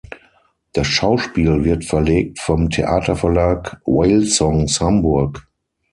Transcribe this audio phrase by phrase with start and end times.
[0.73, 5.47] Das Schauspiel wird verlegt vom Theaterverlag Whale Songs, Hamburg.